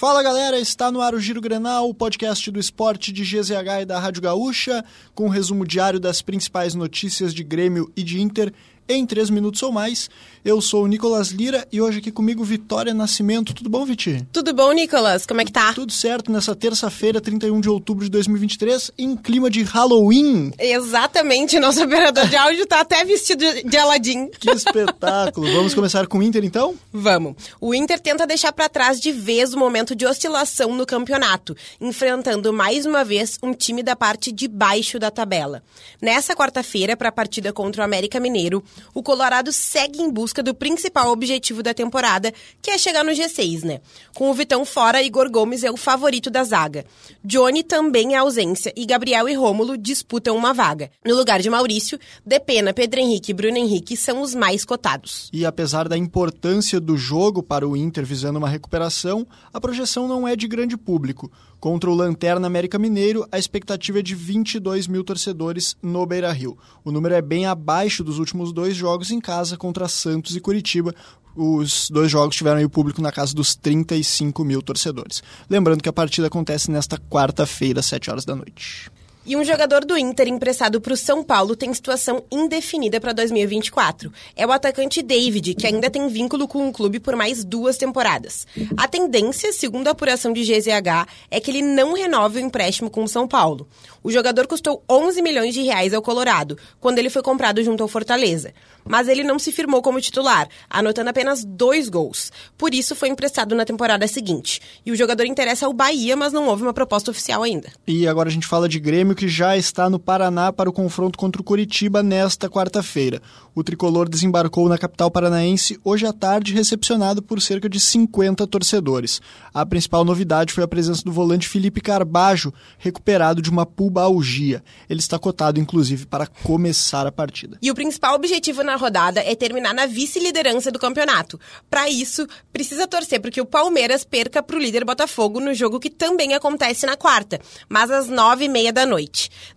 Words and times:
Fala 0.00 0.22
galera, 0.22 0.60
está 0.60 0.92
no 0.92 1.00
ar 1.00 1.12
o 1.12 1.18
Giro 1.18 1.40
Grenal, 1.40 1.88
o 1.88 1.92
podcast 1.92 2.48
do 2.52 2.60
esporte 2.60 3.12
de 3.12 3.24
GZH 3.24 3.82
e 3.82 3.84
da 3.84 3.98
Rádio 3.98 4.22
Gaúcha, 4.22 4.84
com 5.12 5.26
um 5.26 5.28
resumo 5.28 5.66
diário 5.66 5.98
das 5.98 6.22
principais 6.22 6.72
notícias 6.72 7.34
de 7.34 7.42
Grêmio 7.42 7.90
e 7.96 8.04
de 8.04 8.20
Inter 8.20 8.54
em 8.88 9.04
três 9.04 9.28
minutos 9.30 9.62
ou 9.62 9.70
mais. 9.70 10.08
Eu 10.44 10.60
sou 10.60 10.84
o 10.84 10.86
Nicolas 10.86 11.28
Lira 11.28 11.66
e 11.70 11.80
hoje 11.80 11.98
aqui 11.98 12.10
comigo 12.10 12.42
Vitória 12.42 12.94
Nascimento. 12.94 13.52
Tudo 13.52 13.68
bom, 13.68 13.84
Viti? 13.84 14.26
Tudo 14.32 14.54
bom, 14.54 14.72
Nicolas? 14.72 15.26
Como 15.26 15.40
é 15.40 15.44
que 15.44 15.52
tá? 15.52 15.74
Tudo 15.74 15.92
certo 15.92 16.32
nessa 16.32 16.54
terça-feira, 16.54 17.20
31 17.20 17.60
de 17.60 17.68
outubro 17.68 18.04
de 18.04 18.10
2023, 18.10 18.92
em 18.96 19.16
clima 19.16 19.50
de 19.50 19.62
Halloween. 19.62 20.52
Exatamente, 20.58 21.58
nosso 21.58 21.84
operador 21.84 22.26
de 22.28 22.36
áudio 22.36 22.66
tá 22.66 22.80
até 22.80 23.04
vestido 23.04 23.44
de 23.64 23.76
Aladim. 23.76 24.28
Que 24.28 24.50
espetáculo! 24.50 25.52
Vamos 25.52 25.74
começar 25.74 26.06
com 26.06 26.18
o 26.18 26.22
Inter 26.22 26.44
então? 26.44 26.74
Vamos. 26.92 27.34
O 27.60 27.74
Inter 27.74 28.00
tenta 28.00 28.26
deixar 28.26 28.52
para 28.52 28.68
trás 28.68 29.00
de 29.00 29.12
vez 29.12 29.52
o 29.52 29.58
momento 29.58 29.94
de 29.94 30.06
oscilação 30.06 30.74
no 30.74 30.86
campeonato, 30.86 31.54
enfrentando 31.80 32.52
mais 32.52 32.86
uma 32.86 33.04
vez 33.04 33.38
um 33.42 33.52
time 33.52 33.82
da 33.82 33.94
parte 33.94 34.32
de 34.32 34.48
baixo 34.48 34.98
da 34.98 35.10
tabela. 35.10 35.62
Nessa 36.00 36.34
quarta-feira, 36.34 36.96
para 36.96 37.10
a 37.10 37.12
partida 37.12 37.52
contra 37.52 37.82
o 37.82 37.84
América 37.84 38.18
Mineiro, 38.18 38.62
o 38.94 39.02
Colorado 39.02 39.52
segue 39.52 40.00
em 40.00 40.10
busca 40.10 40.42
do 40.42 40.54
principal 40.54 41.10
objetivo 41.10 41.62
da 41.62 41.74
temporada, 41.74 42.32
que 42.60 42.70
é 42.70 42.78
chegar 42.78 43.04
no 43.04 43.12
G6, 43.12 43.64
né? 43.64 43.80
Com 44.14 44.30
o 44.30 44.34
Vitão 44.34 44.64
fora, 44.64 45.02
Igor 45.02 45.30
Gomes 45.30 45.64
é 45.64 45.70
o 45.70 45.76
favorito 45.76 46.30
da 46.30 46.44
zaga. 46.44 46.84
Johnny 47.24 47.62
também 47.62 48.14
é 48.14 48.18
ausência 48.18 48.72
e 48.76 48.86
Gabriel 48.86 49.28
e 49.28 49.34
Rômulo 49.34 49.76
disputam 49.76 50.36
uma 50.36 50.52
vaga. 50.52 50.90
No 51.04 51.14
lugar 51.14 51.40
de 51.40 51.50
Maurício, 51.50 51.98
Depena, 52.24 52.72
Pedro 52.72 53.00
Henrique 53.00 53.30
e 53.30 53.34
Bruno 53.34 53.56
Henrique 53.56 53.96
são 53.96 54.22
os 54.22 54.34
mais 54.34 54.64
cotados. 54.64 55.28
E 55.32 55.44
apesar 55.44 55.88
da 55.88 55.96
importância 55.96 56.80
do 56.80 56.96
jogo 56.96 57.42
para 57.42 57.68
o 57.68 57.76
Inter 57.76 58.04
visando 58.04 58.38
uma 58.38 58.48
recuperação, 58.48 59.26
a 59.52 59.60
projeção 59.60 60.08
não 60.08 60.26
é 60.26 60.34
de 60.34 60.46
grande 60.46 60.76
público. 60.76 61.30
Contra 61.60 61.90
o 61.90 61.94
Lanterna 61.94 62.46
América 62.46 62.78
Mineiro, 62.78 63.26
a 63.32 63.38
expectativa 63.38 63.98
é 63.98 64.02
de 64.02 64.14
22 64.14 64.86
mil 64.86 65.02
torcedores 65.02 65.76
no 65.82 66.06
Beira 66.06 66.30
Rio. 66.30 66.56
O 66.84 66.92
número 66.92 67.16
é 67.16 67.20
bem 67.20 67.46
abaixo 67.46 68.04
dos 68.04 68.20
últimos 68.20 68.52
dois 68.52 68.76
jogos 68.76 69.10
em 69.10 69.20
casa 69.20 69.56
contra 69.56 69.88
Santos 69.88 70.36
e 70.36 70.40
Curitiba. 70.40 70.94
Os 71.34 71.90
dois 71.90 72.10
jogos 72.10 72.36
tiveram 72.36 72.62
o 72.62 72.70
público 72.70 73.02
na 73.02 73.10
casa 73.10 73.34
dos 73.34 73.56
35 73.56 74.44
mil 74.44 74.62
torcedores. 74.62 75.20
Lembrando 75.50 75.82
que 75.82 75.88
a 75.88 75.92
partida 75.92 76.28
acontece 76.28 76.70
nesta 76.70 76.96
quarta-feira, 76.96 77.80
às 77.80 77.86
7 77.86 78.08
horas 78.08 78.24
da 78.24 78.36
noite. 78.36 78.88
E 79.28 79.36
um 79.36 79.44
jogador 79.44 79.84
do 79.84 79.98
Inter 79.98 80.26
emprestado 80.26 80.80
para 80.80 80.94
o 80.94 80.96
São 80.96 81.22
Paulo 81.22 81.54
tem 81.54 81.74
situação 81.74 82.24
indefinida 82.32 82.98
para 82.98 83.12
2024. 83.12 84.10
É 84.34 84.46
o 84.46 84.50
atacante 84.50 85.02
David, 85.02 85.54
que 85.54 85.66
ainda 85.66 85.90
tem 85.90 86.08
vínculo 86.08 86.48
com 86.48 86.66
o 86.66 86.72
clube 86.72 86.98
por 86.98 87.14
mais 87.14 87.44
duas 87.44 87.76
temporadas. 87.76 88.46
A 88.74 88.88
tendência, 88.88 89.52
segundo 89.52 89.86
a 89.86 89.90
apuração 89.90 90.32
de 90.32 90.40
GZH, 90.40 91.06
é 91.30 91.38
que 91.40 91.50
ele 91.50 91.60
não 91.60 91.92
renove 91.92 92.38
o 92.38 92.42
empréstimo 92.42 92.88
com 92.88 93.04
o 93.04 93.08
São 93.08 93.28
Paulo. 93.28 93.68
O 94.02 94.10
jogador 94.10 94.46
custou 94.46 94.82
11 94.88 95.20
milhões 95.20 95.52
de 95.52 95.60
reais 95.60 95.92
ao 95.92 96.00
Colorado, 96.00 96.56
quando 96.80 96.98
ele 96.98 97.10
foi 97.10 97.20
comprado 97.20 97.62
junto 97.62 97.82
ao 97.82 97.88
Fortaleza. 97.88 98.54
Mas 98.82 99.08
ele 99.08 99.22
não 99.22 99.38
se 99.38 99.52
firmou 99.52 99.82
como 99.82 100.00
titular, 100.00 100.48
anotando 100.70 101.10
apenas 101.10 101.44
dois 101.44 101.90
gols. 101.90 102.32
Por 102.56 102.72
isso 102.72 102.96
foi 102.96 103.10
emprestado 103.10 103.54
na 103.54 103.66
temporada 103.66 104.08
seguinte. 104.08 104.62
E 104.86 104.90
o 104.90 104.96
jogador 104.96 105.26
interessa 105.26 105.66
ao 105.66 105.74
Bahia, 105.74 106.16
mas 106.16 106.32
não 106.32 106.48
houve 106.48 106.62
uma 106.62 106.72
proposta 106.72 107.10
oficial 107.10 107.42
ainda. 107.42 107.70
E 107.86 108.08
agora 108.08 108.30
a 108.30 108.32
gente 108.32 108.46
fala 108.46 108.66
de 108.66 108.80
Grêmio, 108.80 109.17
que 109.18 109.26
já 109.26 109.56
está 109.56 109.90
no 109.90 109.98
Paraná 109.98 110.52
para 110.52 110.70
o 110.70 110.72
confronto 110.72 111.18
contra 111.18 111.42
o 111.42 111.44
Curitiba 111.44 112.04
nesta 112.04 112.48
quarta-feira. 112.48 113.20
O 113.52 113.64
tricolor 113.64 114.08
desembarcou 114.08 114.68
na 114.68 114.78
capital 114.78 115.10
paranaense 115.10 115.76
hoje 115.82 116.06
à 116.06 116.12
tarde, 116.12 116.54
recepcionado 116.54 117.20
por 117.20 117.42
cerca 117.42 117.68
de 117.68 117.80
50 117.80 118.46
torcedores. 118.46 119.20
A 119.52 119.66
principal 119.66 120.04
novidade 120.04 120.52
foi 120.52 120.62
a 120.62 120.68
presença 120.68 121.02
do 121.02 121.10
volante 121.10 121.48
Felipe 121.48 121.80
Carbajo, 121.80 122.54
recuperado 122.78 123.42
de 123.42 123.50
uma 123.50 123.66
pubalgia. 123.66 124.62
Ele 124.88 125.00
está 125.00 125.18
cotado, 125.18 125.58
inclusive, 125.58 126.06
para 126.06 126.28
começar 126.28 127.04
a 127.04 127.10
partida. 127.10 127.58
E 127.60 127.72
o 127.72 127.74
principal 127.74 128.14
objetivo 128.14 128.62
na 128.62 128.76
rodada 128.76 129.20
é 129.20 129.34
terminar 129.34 129.74
na 129.74 129.86
vice-liderança 129.86 130.70
do 130.70 130.78
campeonato. 130.78 131.40
Para 131.68 131.90
isso, 131.90 132.24
precisa 132.52 132.86
torcer 132.86 133.20
para 133.20 133.32
que 133.32 133.40
o 133.40 133.46
Palmeiras 133.46 134.04
perca 134.04 134.40
para 134.40 134.54
o 134.54 134.60
líder 134.60 134.84
Botafogo 134.84 135.40
no 135.40 135.52
jogo 135.52 135.80
que 135.80 135.90
também 135.90 136.34
acontece 136.34 136.86
na 136.86 136.96
quarta, 136.96 137.40
mas 137.68 137.90
às 137.90 138.06
nove 138.06 138.44
e 138.44 138.48
meia 138.48 138.72
da 138.72 138.86
noite. 138.86 139.07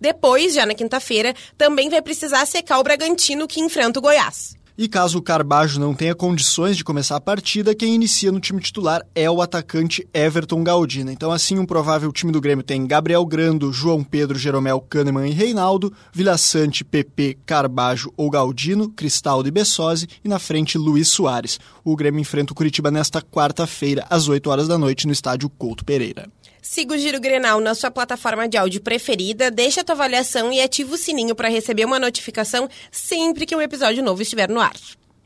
Depois, 0.02 0.56
já 0.56 0.66
na 0.66 0.74
quinta-feira, 0.74 1.36
também 1.56 1.88
vai 1.88 2.02
precisar 2.02 2.48
secar 2.48 2.80
o 2.80 2.84
Bragantino 2.84 3.48
que 3.48 3.62
enfrenta 3.62 4.00
o 4.00 4.02
Goiás. 4.02 4.60
E 4.78 4.88
caso 4.88 5.20
o 5.20 5.22
Carbajo 5.22 5.80
não 5.80 5.94
tenha 5.94 6.16
condições 6.16 6.76
de 6.76 6.84
começar 6.84 7.18
a 7.18 7.22
partida, 7.22 7.76
quem 7.76 7.94
inicia 7.94 8.32
no 8.32 8.40
time 8.40 8.60
titular 8.60 9.06
é 9.14 9.30
o 9.30 9.40
atacante 9.40 10.08
Everton 10.12 10.64
Galdino. 10.64 11.12
Então, 11.12 11.32
assim, 11.32 11.60
um 11.60 11.68
provável 11.68 12.12
time 12.12 12.32
do 12.32 12.42
Grêmio 12.42 12.64
tem 12.64 12.88
Gabriel 12.88 13.24
Grando, 13.24 13.72
João 13.72 14.04
Pedro, 14.04 14.40
Jeromel, 14.40 14.82
Kahneman 14.82 15.28
e 15.28 15.34
Reinaldo, 15.34 15.94
Vila 16.12 16.36
Sante, 16.36 16.84
PP, 16.84 17.38
Carbajo 17.46 18.12
ou 18.18 18.28
Galdino, 18.30 18.90
Cristaldo 18.90 19.48
e 19.48 19.52
Bessosi, 19.52 20.08
e 20.24 20.28
na 20.28 20.40
frente 20.40 20.80
Luiz 20.80 21.10
Soares. 21.10 21.60
O 21.84 21.96
Grêmio 21.96 22.22
enfrenta 22.22 22.54
o 22.54 22.56
Curitiba 22.56 22.90
nesta 22.90 23.22
quarta-feira, 23.22 24.08
às 24.10 24.28
8 24.28 24.50
horas 24.50 24.68
da 24.68 24.80
noite, 24.80 25.06
no 25.06 25.14
estádio 25.14 25.48
Couto 25.48 25.86
Pereira. 25.86 26.28
Siga 26.62 26.94
o 26.94 26.98
Giro 26.98 27.20
Grenal 27.20 27.60
na 27.60 27.74
sua 27.74 27.90
plataforma 27.90 28.48
de 28.48 28.56
áudio 28.56 28.82
preferida, 28.82 29.50
deixa 29.50 29.82
a 29.82 29.84
tua 29.84 29.96
avaliação 29.96 30.54
e 30.54 30.62
ativa 30.62 30.94
o 30.94 30.98
sininho 30.98 31.34
para 31.34 31.50
receber 31.50 31.86
uma 31.86 32.00
notificação 32.00 32.70
sempre 32.92 33.48
que 33.48 33.56
um 33.56 33.62
episódio 33.62 34.04
novo 34.04 34.22
estiver 34.22 34.48
no 34.48 34.60
ar. 34.60 34.76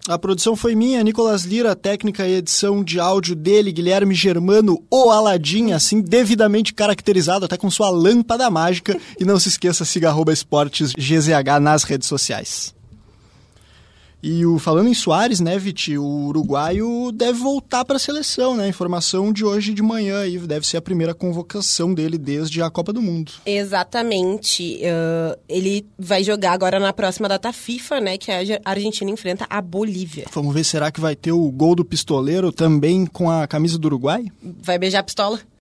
A 0.08 0.20
produção 0.20 0.56
foi 0.56 0.76
minha, 0.76 1.04
Nicolas 1.04 1.44
Lira, 1.46 1.76
técnica 1.76 2.28
e 2.28 2.36
edição 2.36 2.84
de 2.84 3.00
áudio 3.00 3.36
dele, 3.36 3.72
Guilherme 3.72 4.14
Germano, 4.14 4.84
o 4.90 5.10
Aladim, 5.10 5.72
assim, 5.72 6.00
devidamente 6.00 6.76
caracterizado, 6.76 7.46
até 7.46 7.58
com 7.58 7.72
sua 7.72 7.90
lâmpada 7.90 8.48
mágica. 8.52 8.96
E 9.20 9.26
não 9.26 9.40
se 9.40 9.50
esqueça, 9.50 9.84
siga 9.84 10.10
arroba 10.10 10.32
esportes 10.32 10.92
GZH 10.94 11.60
nas 11.60 11.84
redes 11.84 12.08
sociais. 12.08 12.75
E 14.28 14.44
o, 14.44 14.58
falando 14.58 14.90
em 14.90 14.94
Soares, 14.96 15.40
né, 15.40 15.56
Viti, 15.60 16.00
o 16.00 16.04
uruguaio 16.04 17.12
deve 17.12 17.38
voltar 17.38 17.86
para 17.86 17.98
a 17.98 18.00
seleção, 18.00 18.56
né? 18.56 18.68
Informação 18.68 19.32
de 19.32 19.46
hoje 19.46 19.72
de 19.72 19.84
manhã 19.84 20.22
aí, 20.22 20.36
deve 20.40 20.66
ser 20.66 20.78
a 20.78 20.82
primeira 20.82 21.14
convocação 21.14 21.94
dele 21.94 22.18
desde 22.18 22.60
a 22.60 22.68
Copa 22.72 22.92
do 22.92 23.04
Mundo. 23.04 23.34
Exatamente. 23.46 24.82
Uh, 24.82 25.40
ele 25.48 25.86
vai 25.96 26.24
jogar 26.24 26.54
agora 26.54 26.80
na 26.80 26.92
próxima 26.92 27.30
data 27.30 27.54
FIFA, 27.54 28.02
né, 28.02 28.18
que 28.18 28.32
a 28.32 28.42
Argentina 28.66 29.12
enfrenta 29.12 29.46
a 29.48 29.62
Bolívia. 29.62 30.26
Vamos 30.34 30.56
ver, 30.56 30.64
será 30.64 30.92
que 30.92 31.00
vai 31.00 31.16
ter 31.16 31.32
o 31.32 31.52
gol 31.52 31.76
do 31.76 31.86
pistoleiro 31.86 32.52
também 32.52 33.06
com 33.06 33.30
a 33.30 33.46
camisa 33.46 33.78
do 33.78 33.86
Uruguai? 33.86 34.26
Vai 34.42 34.80
beijar 34.80 35.02
a 35.02 35.04
pistola? 35.04 35.40